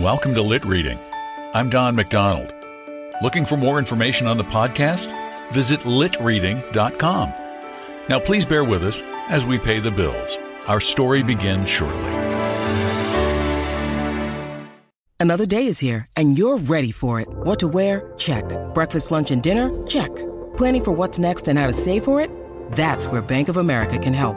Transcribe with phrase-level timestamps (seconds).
[0.00, 0.98] Welcome to Lit Reading.
[1.54, 2.52] I'm Don McDonald.
[3.22, 5.10] Looking for more information on the podcast?
[5.52, 7.32] Visit litreading.com.
[8.06, 9.00] Now, please bear with us
[9.30, 10.36] as we pay the bills.
[10.66, 11.98] Our story begins shortly.
[15.18, 17.28] Another day is here, and you're ready for it.
[17.30, 18.12] What to wear?
[18.18, 18.44] Check.
[18.74, 19.70] Breakfast, lunch, and dinner?
[19.86, 20.14] Check.
[20.58, 22.30] Planning for what's next and how to save for it?
[22.72, 24.36] That's where Bank of America can help.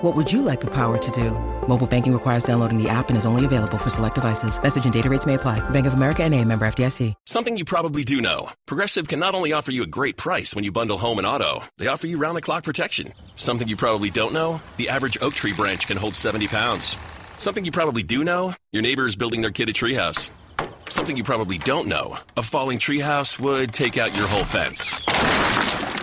[0.00, 1.32] What would you like the power to do?
[1.66, 4.62] Mobile banking requires downloading the app and is only available for select devices.
[4.62, 5.58] Message and data rates may apply.
[5.70, 7.14] Bank of America and a member FDIC.
[7.26, 8.48] Something you probably do know.
[8.66, 11.64] Progressive can not only offer you a great price when you bundle home and auto,
[11.78, 13.12] they offer you round-the-clock protection.
[13.34, 16.96] Something you probably don't know, the average oak tree branch can hold 70 pounds.
[17.36, 20.30] Something you probably do know, your neighbor is building their kid a treehouse.
[20.88, 24.94] Something you probably don't know, a falling treehouse would take out your whole fence.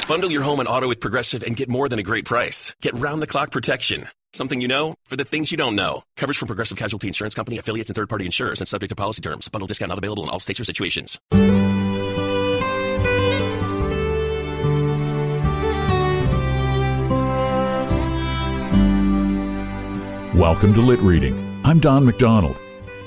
[0.08, 2.76] Bundle your home and auto with Progressive and get more than a great price.
[2.82, 4.08] Get round-the-clock protection.
[4.34, 6.04] Something you know for the things you don't know.
[6.16, 9.48] Coverage from Progressive Casualty Insurance Company, affiliates, and third-party insurers and subject to policy terms.
[9.48, 11.18] Bundle discount not available in all states or situations.
[20.36, 21.62] Welcome to Lit Reading.
[21.64, 22.58] I'm Don McDonald.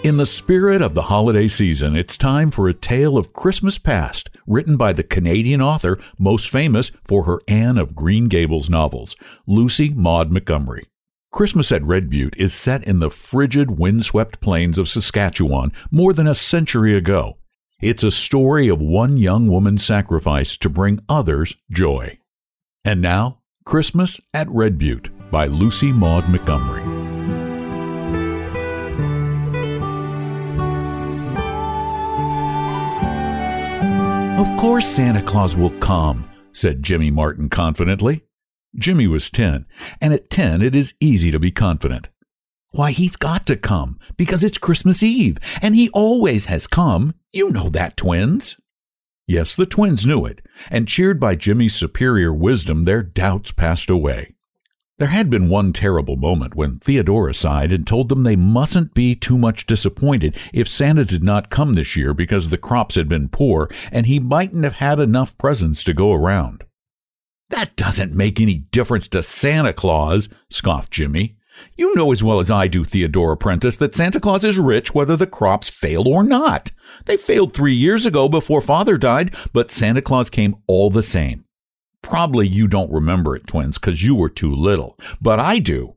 [0.04, 4.30] In the spirit of the holiday season, it's time for a tale of Christmas past,
[4.46, 9.90] written by the Canadian author most famous for her Anne of Green Gables novels, Lucy
[9.90, 10.84] Maud Montgomery.
[11.32, 16.28] Christmas at Red Butte is set in the frigid, windswept plains of Saskatchewan more than
[16.28, 17.38] a century ago.
[17.82, 22.18] It's a story of one young woman's sacrifice to bring others joy.
[22.84, 26.97] And now, Christmas at Red Butte by Lucy Maud Montgomery.
[34.38, 38.22] Of course, Santa Claus will come, said Jimmy Martin confidently.
[38.76, 39.66] Jimmy was 10,
[40.00, 42.08] and at 10 it is easy to be confident.
[42.70, 47.16] Why, he's got to come, because it's Christmas Eve, and he always has come.
[47.32, 48.56] You know that, twins.
[49.26, 50.40] Yes, the twins knew it,
[50.70, 54.36] and cheered by Jimmy's superior wisdom, their doubts passed away.
[54.98, 59.14] There had been one terrible moment when Theodora sighed and told them they mustn't be
[59.14, 63.28] too much disappointed if Santa did not come this year because the crops had been
[63.28, 66.64] poor and he mightn't have had enough presents to go around.
[67.50, 71.36] That doesn't make any difference to Santa Claus, scoffed Jimmy.
[71.76, 75.16] You know as well as I do, Theodora Prentice, that Santa Claus is rich whether
[75.16, 76.72] the crops fail or not.
[77.04, 81.44] They failed three years ago before Father died, but Santa Claus came all the same.
[82.02, 85.96] Probably you don't remember it, twins, because you were too little, but I do.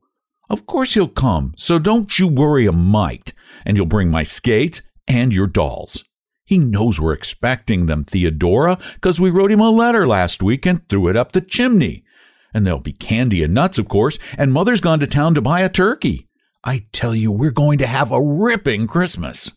[0.50, 3.34] Of course he'll come, so don't you worry a mite,
[3.66, 6.04] and you'll bring my skates and your dolls.
[6.44, 10.86] He knows we're expecting them, Theodora, because we wrote him a letter last week and
[10.90, 12.04] threw it up the chimney.
[12.54, 15.62] And there'll be candy and nuts, of course, and Mother's gone to town to buy
[15.62, 16.28] a turkey.
[16.66, 19.52] I tell you, we're going to have a ripping Christmas.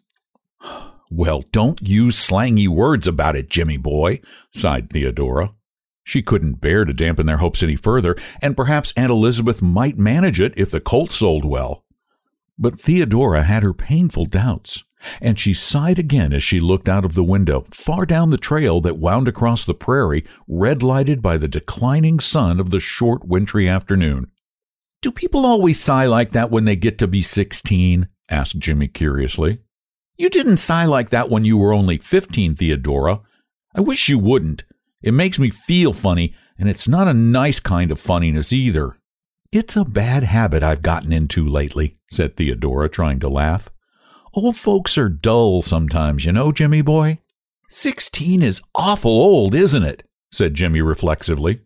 [1.10, 4.20] Well, don't use slangy words about it, Jimmy boy,
[4.52, 5.52] sighed Theodora.
[6.04, 10.38] She couldn't bear to dampen their hopes any further, and perhaps Aunt Elizabeth might manage
[10.38, 11.84] it if the colt sold well.
[12.58, 14.84] But Theodora had her painful doubts,
[15.20, 18.80] and she sighed again as she looked out of the window, far down the trail
[18.82, 23.66] that wound across the prairie, red lighted by the declining sun of the short wintry
[23.66, 24.30] afternoon.
[25.00, 28.08] Do people always sigh like that when they get to be sixteen?
[28.30, 29.58] asked Jimmy curiously.
[30.16, 33.20] You didn't sigh like that when you were only fifteen, Theodora.
[33.74, 34.64] I wish you wouldn't.
[35.04, 38.96] It makes me feel funny, and it's not a nice kind of funniness either.
[39.52, 43.68] It's a bad habit I've gotten into lately, said Theodora, trying to laugh.
[44.32, 47.18] Old folks are dull sometimes, you know, Jimmy boy.
[47.68, 50.04] Sixteen is awful old, isn't it?
[50.32, 51.60] said Jimmy reflexively.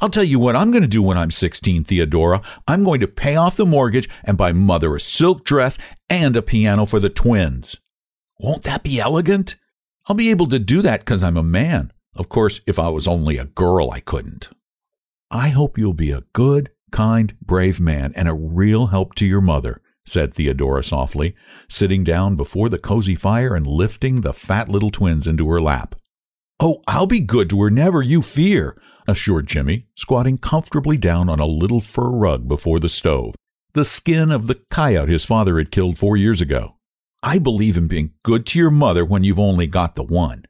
[0.00, 2.42] I'll tell you what I'm going to do when I'm 16, Theodora.
[2.68, 5.78] I'm going to pay off the mortgage and buy Mother a silk dress
[6.08, 7.76] and a piano for the twins.
[8.38, 9.56] Won't that be elegant?
[10.06, 11.92] I'll be able to do that because I'm a man.
[12.16, 14.50] Of course, if I was only a girl, I couldn't.
[15.30, 19.40] I hope you'll be a good, kind, brave man and a real help to your
[19.40, 21.34] mother, said Theodora softly,
[21.68, 25.96] sitting down before the cozy fire and lifting the fat little twins into her lap.
[26.60, 31.40] Oh, I'll be good to her, never you fear, assured Jimmy, squatting comfortably down on
[31.40, 33.34] a little fur rug before the stove,
[33.72, 36.76] the skin of the coyote his father had killed four years ago.
[37.22, 40.44] I believe in being good to your mother when you've only got the one.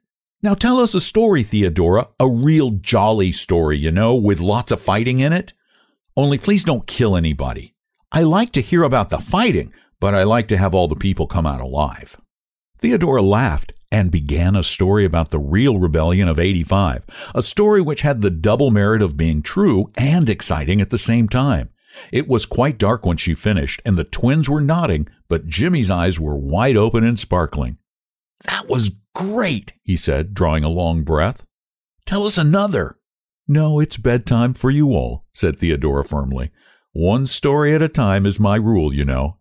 [0.44, 4.78] Now tell us a story, Theodora, a Riel jolly story, you know, with lots of
[4.82, 5.54] fighting in it.
[6.18, 7.74] Only please don't kill anybody.
[8.12, 11.26] I like to hear about the fighting, but I like to have all the people
[11.26, 12.18] come out alive.
[12.80, 18.02] Theodora laughed, and began a story about the real rebellion of 85, a story which
[18.02, 21.70] had the double merit of being true and exciting at the same time.
[22.12, 26.20] It was quite dark when she finished, and the twins were nodding, but Jimmy's eyes
[26.20, 27.78] were wide open and sparkling.
[28.42, 31.44] That was great, he said, drawing a long breath.
[32.06, 32.98] Tell us another.
[33.46, 36.50] No, it's bedtime for you all, said Theodora firmly.
[36.92, 39.38] One story at a time is my rule, you know.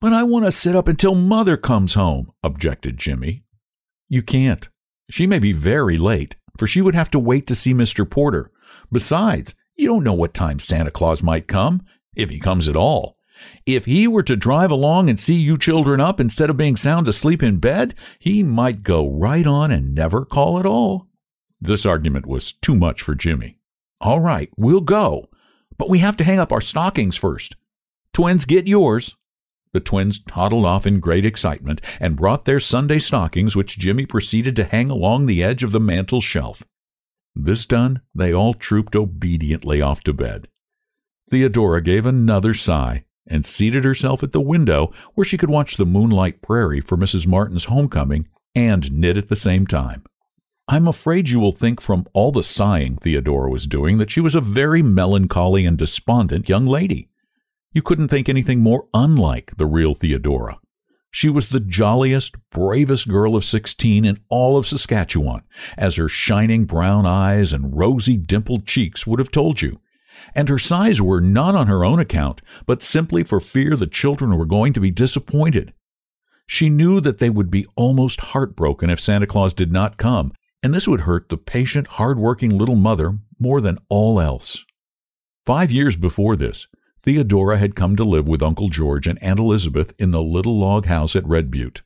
[0.00, 3.44] But I want to sit up until Mother comes home, objected Jimmy.
[4.08, 4.68] You can't.
[5.10, 8.08] She may be very late, for she would have to wait to see Mr.
[8.08, 8.50] Porter.
[8.90, 11.84] Besides, you don't know what time Santa Claus might come,
[12.14, 13.17] if he comes at all.
[13.66, 17.08] If he were to drive along and see you children up instead of being sound
[17.08, 21.06] asleep in bed, he might go right on and never call at all.
[21.60, 23.58] This argument was too much for Jimmy.
[24.00, 25.28] All right, we'll go,
[25.76, 27.56] but we have to hang up our stockings first.
[28.12, 29.16] Twins, get yours.
[29.72, 34.56] The twins toddled off in great excitement and brought their Sunday stockings, which Jimmy proceeded
[34.56, 36.62] to hang along the edge of the mantel shelf.
[37.34, 40.48] This done, they all trooped obediently off to bed.
[41.30, 45.86] Theodora gave another sigh and seated herself at the window where she could watch the
[45.86, 47.26] moonlight prairie for Mrs.
[47.26, 50.02] Martin's homecoming and knit at the same time.
[50.66, 54.34] I'm afraid you will think from all the sighing Theodora was doing that she was
[54.34, 57.08] a very melancholy and despondent young lady.
[57.72, 60.58] You couldn't think anything more unlike the real Theodora.
[61.10, 65.42] She was the jolliest, bravest girl of sixteen in all of Saskatchewan,
[65.76, 69.80] as her shining brown eyes and rosy dimpled cheeks would have told you.
[70.34, 74.36] And her sighs were not on her own account, but simply for fear the children
[74.36, 75.72] were going to be disappointed.
[76.46, 80.32] She knew that they would be almost heartbroken if Santa Claus did not come,
[80.62, 84.64] and this would hurt the patient, hard-working little mother more than all else.
[85.44, 86.66] Five years before this,
[87.00, 90.86] Theodora had come to live with Uncle George and Aunt Elizabeth in the little log
[90.86, 91.82] house at Red Butte.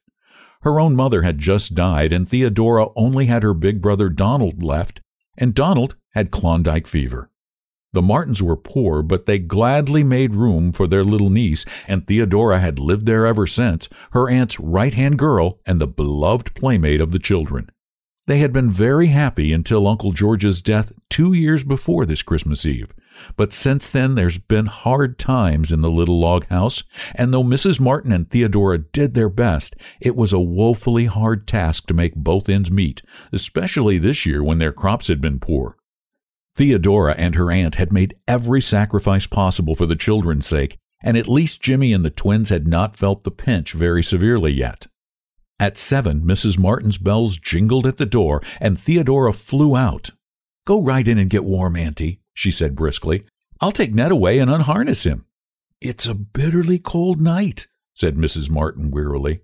[0.63, 5.01] Her own mother had just died, and Theodora only had her big brother Donald left,
[5.37, 7.31] and Donald had Klondike fever.
[7.95, 12.59] The Martins were poor, but they gladly made room for their little niece, and Theodora
[12.59, 17.13] had lived there ever since, her aunt's right hand girl and the beloved playmate of
[17.13, 17.69] the children.
[18.27, 22.95] They had been very happy until Uncle George's death two years before this Christmas Eve.
[23.37, 26.83] But since then, there's been hard times in the little log house,
[27.15, 27.79] and though Mrs.
[27.79, 32.49] Martin and Theodora did their best, it was a woefully hard task to make both
[32.49, 33.03] ends meet,
[33.33, 35.77] especially this year when their crops had been poor.
[36.55, 41.29] Theodora and her aunt had made every sacrifice possible for the children's sake, and at
[41.29, 44.87] least Jimmy and the twins had not felt the pinch very severely yet.
[45.59, 46.59] At seven, Mrs.
[46.59, 50.11] Martin's bells jingled at the door, and Theodora flew out.
[50.67, 53.25] Go right in and get warm, Auntie, she said briskly.
[53.61, 55.25] I'll take Ned away and unharness him.
[55.81, 58.51] It's a bitterly cold night, said Mrs.
[58.51, 59.41] Martin wearily.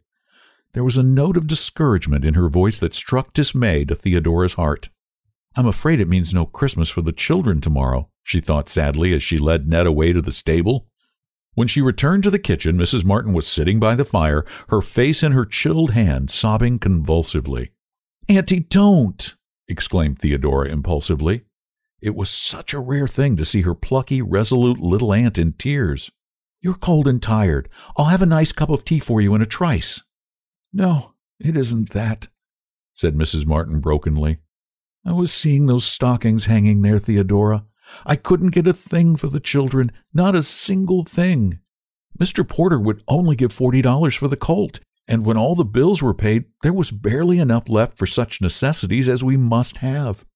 [0.72, 4.90] There was a note of discouragement in her voice that struck dismay to Theodora's heart.
[5.58, 9.38] I'm afraid it means no Christmas for the children tomorrow, she thought sadly as she
[9.38, 10.86] led Ned away to the stable.
[11.54, 13.04] When she returned to the kitchen, Mrs.
[13.04, 17.72] Martin was sitting by the fire, her face in her chilled hand, sobbing convulsively.
[18.28, 19.34] Auntie, don't!
[19.66, 21.42] exclaimed Theodora impulsively.
[22.00, 26.08] It was such a rare thing to see her plucky, resolute little aunt in tears.
[26.60, 27.68] You're cold and tired.
[27.96, 30.04] I'll have a nice cup of tea for you in a trice.
[30.72, 32.28] No, it isn't that,
[32.94, 33.44] said Mrs.
[33.44, 34.38] Martin brokenly.
[35.08, 37.64] I was seeing those stockings hanging there, Theodora.
[38.04, 41.60] I couldn't get a thing for the children, not a single thing.
[42.18, 42.46] Mr.
[42.46, 46.12] Porter would only give forty dollars for the colt, and when all the bills were
[46.12, 50.26] paid, there was barely enough left for such necessities as we must have.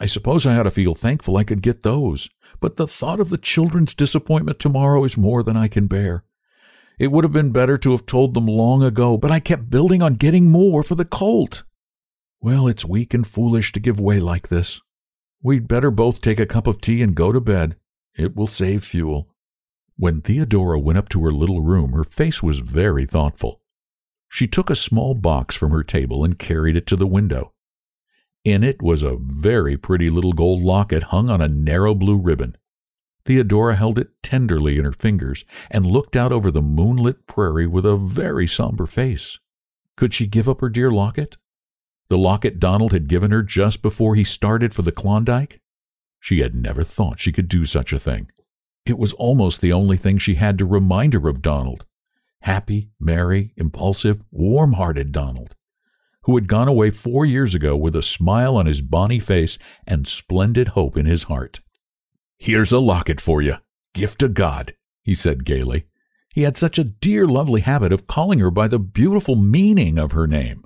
[0.00, 2.28] I suppose I ought to feel thankful I could get those,
[2.58, 6.24] but the thought of the children's disappointment tomorrow is more than I can bear.
[6.98, 10.02] It would have been better to have told them long ago, but I kept building
[10.02, 11.62] on getting more for the colt.
[12.46, 14.80] Well, it's weak and foolish to give way like this.
[15.42, 17.74] We'd better both take a cup of tea and go to bed.
[18.14, 19.28] It will save fuel.
[19.96, 23.62] When Theodora went up to her little room, her face was very thoughtful.
[24.28, 27.52] She took a small box from her table and carried it to the window.
[28.44, 32.56] In it was a very pretty little gold locket hung on a narrow blue ribbon.
[33.24, 37.84] Theodora held it tenderly in her fingers and looked out over the moonlit prairie with
[37.84, 39.40] a very somber face.
[39.96, 41.38] Could she give up her dear locket?
[42.08, 45.60] The locket Donald had given her just before he started for the Klondike?
[46.20, 48.30] She had never thought she could do such a thing.
[48.84, 51.84] It was almost the only thing she had to remind her of Donald.
[52.42, 55.56] Happy, merry, impulsive, warm hearted Donald,
[56.22, 60.06] who had gone away four years ago with a smile on his bonny face and
[60.06, 61.60] splendid hope in his heart.
[62.38, 63.56] Here's a locket for you,
[63.94, 65.86] gift of God, he said gaily.
[66.32, 70.12] He had such a dear, lovely habit of calling her by the beautiful meaning of
[70.12, 70.64] her name.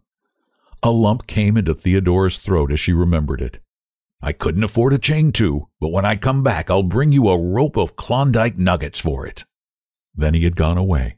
[0.83, 3.61] A lump came into Theodora's throat as she remembered it.
[4.23, 7.39] I couldn't afford a chain too, but when I come back, I'll bring you a
[7.39, 9.45] rope of Klondike nuggets for it.
[10.15, 11.17] Then he had gone away.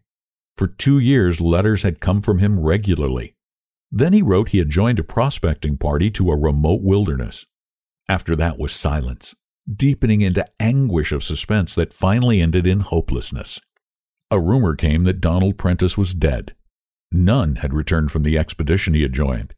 [0.56, 3.34] For two years, letters had come from him regularly.
[3.90, 7.46] Then he wrote he had joined a prospecting party to a remote wilderness.
[8.08, 9.34] After that was silence,
[9.72, 13.60] deepening into anguish of suspense that finally ended in hopelessness.
[14.30, 16.54] A rumor came that Donald Prentice was dead.
[17.12, 19.54] None had returned from the expedition he had joined.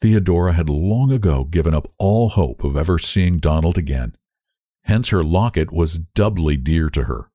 [0.00, 4.16] Theodora had long ago given up all hope of ever seeing Donald again.
[4.84, 7.30] Hence her locket was doubly dear to her.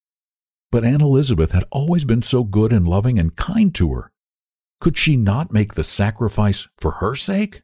[0.72, 4.12] But Aunt Elizabeth had always been so good and loving and kind to her.
[4.82, 7.62] Could she not make the sacrifice for her sake?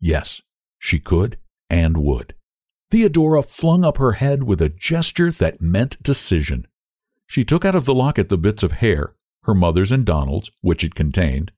[0.00, 0.42] Yes,
[0.78, 1.38] she could
[1.70, 2.34] and would.
[2.90, 6.66] Theodora flung up her head with a gesture that meant decision.
[7.26, 10.84] She took out of the locket the bits of hair, her mother's and Donald's, which
[10.84, 11.52] it contained.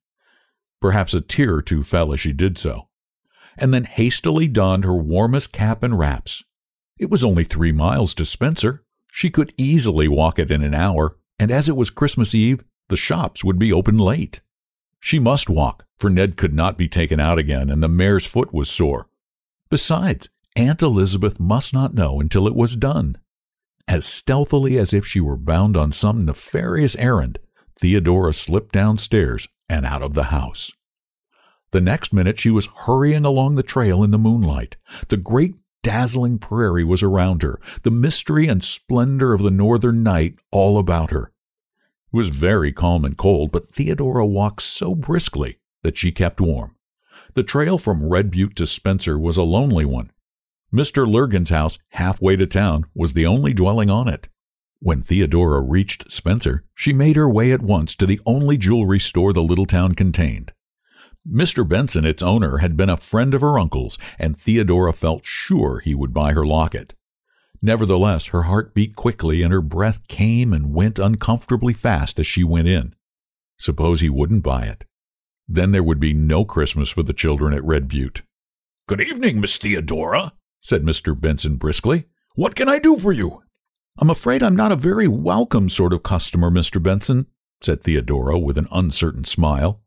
[0.81, 2.89] Perhaps a tear or two fell as she did so,
[3.57, 6.45] and then hastily donned her warmest cap and wraps.
[6.99, 8.85] It was only three miles to Spencer,
[9.17, 12.97] she could easily walk it in an hour, and as it was Christmas Eve, the
[12.97, 14.41] shops would be open late.
[14.99, 18.53] She must walk, for Ned could not be taken out again, and the mare's foot
[18.53, 19.09] was sore.
[19.71, 23.17] Besides, Aunt Elizabeth must not know until it was done.
[23.87, 27.39] As stealthily as if she were bound on some nefarious errand,
[27.77, 30.73] Theodora slipped downstairs and out of the house.
[31.71, 34.77] The next minute she was hurrying along the trail in the moonlight.
[35.09, 40.37] The great dazzling prairie was around her, the mystery and splendor of the northern night
[40.51, 41.33] all about her.
[42.13, 46.77] It was very calm and cold, but Theodora walked so briskly that she kept warm.
[47.35, 50.11] The trail from Red Butte to Spencer was a lonely one.
[50.73, 51.07] Mr.
[51.07, 54.29] Lurgan's house, halfway to town, was the only dwelling on it.
[54.85, 59.33] When Theodora reached Spencer, she made her way at once to the only jewelry store
[59.33, 60.53] the little town contained.
[61.27, 61.67] Mr.
[61.67, 65.95] Benson, its owner, had been a friend of her uncle's, and Theodora felt sure he
[65.95, 66.93] would buy her locket.
[67.63, 72.45] Nevertheless, her heart beat quickly and her breath came and went uncomfortably fast as she
[72.45, 72.95] went in.
[73.59, 74.85] Suppose he wouldn't buy it.
[75.49, 78.21] Then there would be no Christmas for the children at Red Butte.
[78.87, 81.19] Good evening, Miss Theodora, said Mr.
[81.19, 82.05] Benson briskly.
[82.35, 83.44] What can I do for you?
[83.97, 86.83] I'm afraid I'm not a very welcome sort of customer, Mr.
[86.83, 87.27] Benson,
[87.63, 89.83] said Theodora with an uncertain smile.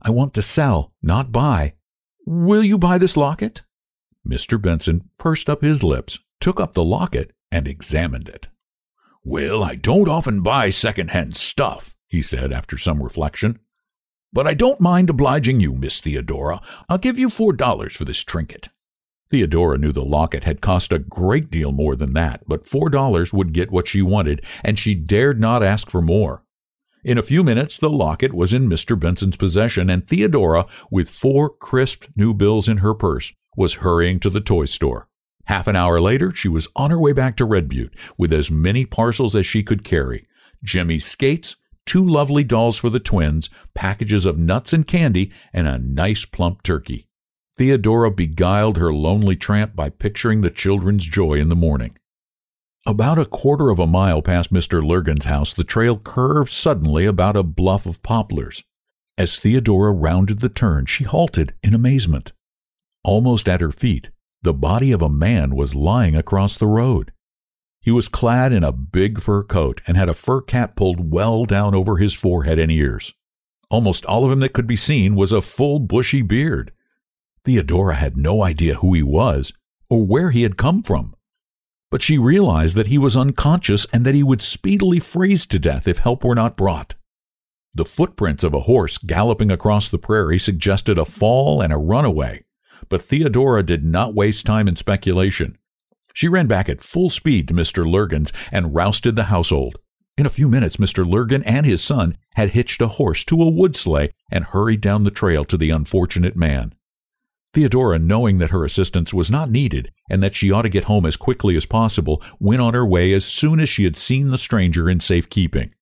[0.00, 1.74] I want to sell, not buy.
[2.26, 3.62] Will you buy this locket?
[4.26, 4.60] Mr.
[4.60, 8.48] Benson pursed up his lips, took up the locket, and examined it.
[9.22, 13.60] Well, I don't often buy second-hand stuff, he said after some reflection.
[14.32, 16.60] But I don't mind obliging you, Miss Theodora.
[16.88, 18.70] I'll give you four dollars for this trinket.
[19.32, 23.32] Theodora knew the locket had cost a great deal more than that, but four dollars
[23.32, 26.44] would get what she wanted, and she dared not ask for more.
[27.02, 28.94] In a few minutes, the locket was in Mr.
[29.00, 34.28] Benson's possession, and Theodora, with four crisp new bills in her purse, was hurrying to
[34.28, 35.08] the toy store.
[35.46, 38.50] Half an hour later, she was on her way back to Red Butte with as
[38.50, 40.26] many parcels as she could carry
[40.62, 45.78] Jimmy's skates, two lovely dolls for the twins, packages of nuts and candy, and a
[45.78, 47.08] nice plump turkey.
[47.56, 51.96] Theodora beguiled her lonely tramp by picturing the children's joy in the morning.
[52.86, 54.82] About a quarter of a mile past Mr.
[54.82, 58.64] Lurgan's house, the trail curved suddenly about a bluff of poplars.
[59.16, 62.32] As Theodora rounded the turn, she halted in amazement.
[63.04, 64.10] Almost at her feet,
[64.42, 67.12] the body of a man was lying across the road.
[67.80, 71.44] He was clad in a big fur coat and had a fur cap pulled well
[71.44, 73.12] down over his forehead and ears.
[73.70, 76.72] Almost all of him that could be seen was a full bushy beard.
[77.44, 79.52] Theodora had no idea who he was
[79.88, 81.14] or where he had come from
[81.92, 85.86] but she realized that he was unconscious and that he would speedily freeze to death
[85.86, 86.94] if help were not brought.
[87.74, 92.44] The footprints of a horse galloping across the prairie suggested a fall and a runaway,
[92.88, 95.58] but Theodora did not waste time in speculation.
[96.14, 97.86] She ran back at full speed to Mr.
[97.86, 99.76] Lurgan's and rousted the household.
[100.16, 101.06] In a few minutes, Mr.
[101.06, 105.04] Lurgan and his son had hitched a horse to a wood sleigh and hurried down
[105.04, 106.72] the trail to the unfortunate man.
[107.52, 111.04] Theodora, knowing that her assistance was not needed and that she ought to get home
[111.04, 114.38] as quickly as possible, went on her way as soon as she had seen the
[114.38, 115.74] stranger in safe keeping.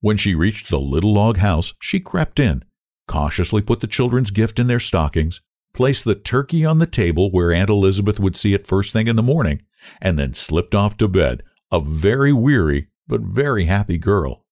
[0.00, 2.64] When she reached the little log house, she crept in,
[3.08, 5.40] cautiously put the children's gift in their stockings,
[5.72, 9.16] placed the turkey on the table where Aunt Elizabeth would see it first thing in
[9.16, 9.62] the morning,
[10.00, 11.42] and then slipped off to bed,
[11.72, 14.44] a very weary but very happy girl.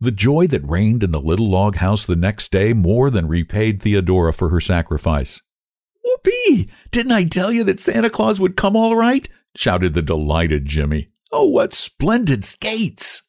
[0.00, 3.82] The joy that reigned in the little log house the next day more than repaid
[3.82, 5.40] Theodora for her sacrifice.
[6.24, 6.70] Whoopee!
[6.90, 9.28] Didn't I tell you that Santa Claus would come all right?
[9.56, 11.08] shouted the delighted Jimmy.
[11.32, 13.22] Oh, what splendid skates!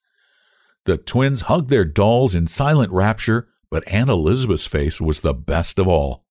[0.86, 5.78] The twins hugged their dolls in silent rapture, but Aunt Elizabeth's face was the best
[5.80, 6.26] of all.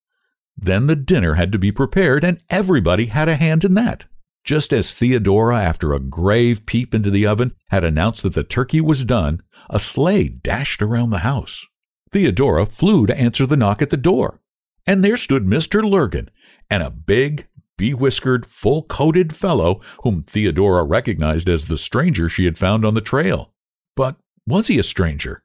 [0.56, 4.04] Then the dinner had to be prepared, and everybody had a hand in that.
[4.44, 8.80] Just as Theodora, after a grave peep into the oven, had announced that the turkey
[8.80, 11.66] was done, a sleigh dashed around the house.
[12.10, 14.40] Theodora flew to answer the knock at the door,
[14.86, 15.88] and there stood Mr.
[15.88, 16.28] Lurgan
[16.70, 17.48] and a big,
[17.78, 23.00] bewhiskered, full coated fellow whom Theodora recognized as the stranger she had found on the
[23.00, 23.52] trail.
[23.96, 25.42] But was he a stranger?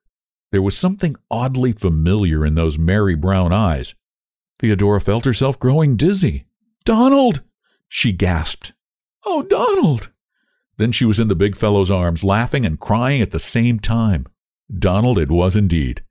[0.51, 3.95] There was something oddly familiar in those merry brown eyes.
[4.59, 6.45] Theodora felt herself growing dizzy.
[6.85, 7.41] Donald!
[7.89, 8.73] she gasped.
[9.25, 10.11] Oh, Donald!
[10.77, 14.27] Then she was in the big fellow's arms, laughing and crying at the same time.
[14.77, 16.03] Donald it was indeed.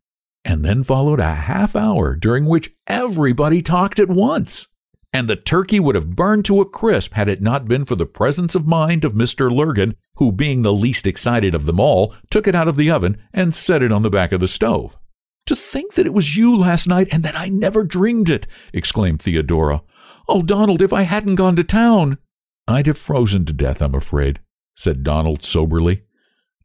[0.45, 4.69] And then followed a half hour during which everybody talked at once.
[5.15, 8.05] And the turkey would have burned to a crisp had it not been for the
[8.05, 9.49] presence of mind of Mr.
[9.49, 13.17] Lurgan, who, being the least excited of them all, took it out of the oven
[13.33, 14.99] and set it on the back of the stove.
[15.47, 18.49] To think that it was you last night and that I never dreamed it!
[18.73, 19.83] exclaimed Theodora.
[20.29, 22.19] Oh, Donald, if I hadn't gone to town!
[22.67, 24.41] I'd have frozen to death, I'm afraid,
[24.75, 26.03] said Donald soberly.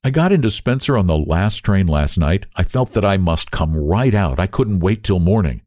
[0.04, 2.48] I got into Spencer on the last train last night.
[2.56, 4.40] I felt that I must come right out.
[4.40, 5.62] I couldn't wait till morning.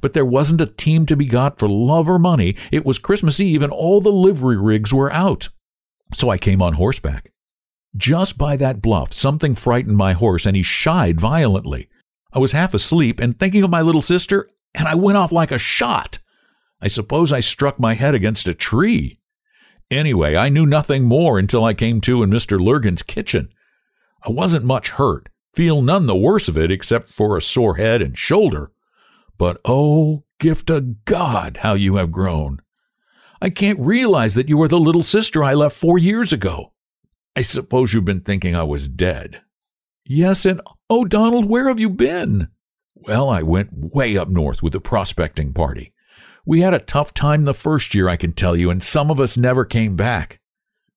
[0.00, 2.56] But there wasn't a team to be got for love or money.
[2.70, 5.48] It was Christmas Eve and all the livery rigs were out.
[6.14, 7.32] So I came on horseback.
[7.96, 11.88] Just by that bluff, something frightened my horse and he shied violently.
[12.32, 15.50] I was half asleep and thinking of my little sister, and I went off like
[15.50, 16.18] a shot.
[16.80, 19.18] I suppose I struck my head against a tree.
[19.90, 22.60] Anyway, I knew nothing more until I came to in Mr.
[22.60, 23.48] Lurgan's kitchen.
[24.22, 28.02] I wasn't much hurt, feel none the worse of it except for a sore head
[28.02, 28.70] and shoulder.
[29.38, 32.60] But oh, gift of God, how you have grown!
[33.40, 36.72] I can't realize that you are the little sister I left four years ago.
[37.36, 39.42] I suppose you've been thinking I was dead.
[40.04, 42.48] Yes, and oh, Donald, where have you been?
[42.96, 45.92] Well, I went way up north with the prospecting party.
[46.44, 49.20] We had a tough time the first year, I can tell you, and some of
[49.20, 50.40] us never came back.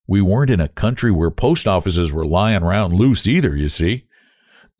[0.08, 4.06] We weren't in a country where post offices were lying around loose either, you see.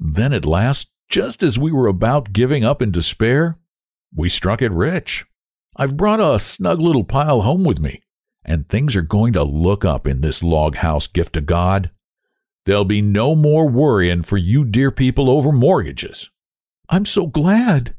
[0.00, 3.58] Then at last, just as we were about giving up in despair,
[4.14, 5.24] we struck it rich.
[5.76, 8.02] I've brought a snug little pile home with me,
[8.44, 11.90] and things are going to look up in this log house gift of God.
[12.64, 16.30] There'll be no more worrying for you dear people over mortgages.
[16.88, 17.94] I'm so glad.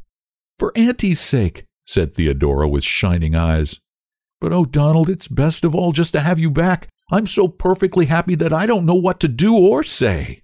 [0.59, 3.79] For Auntie's sake said Theodora with shining eyes.
[4.39, 6.87] But oh, Donald, it's best of all just to have you back.
[7.11, 10.43] I'm so perfectly happy that I don't know what to do or say.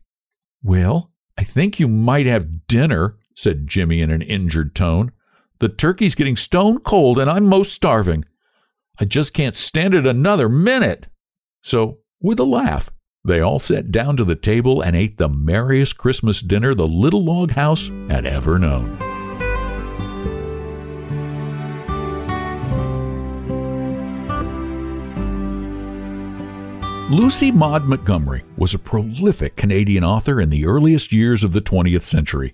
[0.64, 5.12] Well, I think you might have dinner, said Jimmy in an injured tone.
[5.60, 8.24] The turkey's getting stone cold and I'm most starving.
[8.98, 11.08] I just can't stand it another minute.
[11.62, 12.90] So, with a laugh,
[13.26, 17.24] they all sat down to the table and ate the merriest Christmas dinner the little
[17.24, 18.98] log house had ever known.
[27.12, 32.04] Lucy Maud Montgomery was a prolific Canadian author in the earliest years of the 20th
[32.04, 32.54] century.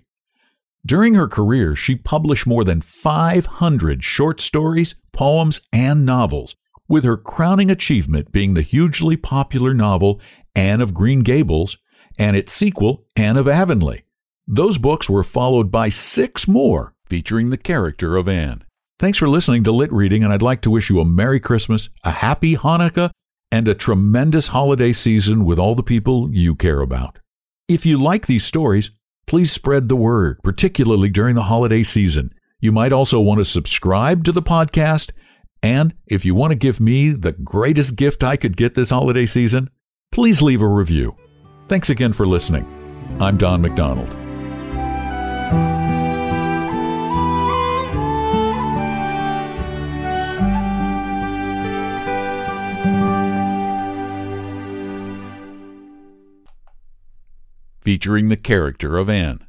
[0.85, 6.55] During her career, she published more than 500 short stories, poems, and novels,
[6.87, 10.21] with her crowning achievement being the hugely popular novel
[10.55, 11.77] Anne of Green Gables
[12.19, 14.03] and its sequel, Anne of Avonlea.
[14.47, 18.63] Those books were followed by six more featuring the character of Anne.
[18.99, 21.89] Thanks for listening to Lit Reading, and I'd like to wish you a Merry Christmas,
[22.03, 23.09] a Happy Hanukkah,
[23.51, 27.17] and a tremendous holiday season with all the people you care about.
[27.67, 28.91] If you like these stories,
[29.27, 32.33] please spread the word, particularly during the holiday season.
[32.59, 35.11] You might also want to subscribe to the podcast.
[35.61, 39.25] And if you want to give me the greatest gift I could get this holiday
[39.25, 39.69] season,
[40.11, 41.15] please leave a review.
[41.67, 42.65] Thanks again for listening.
[43.19, 44.15] I'm Don McDonald.
[57.85, 59.44] Featuring the character of Anne.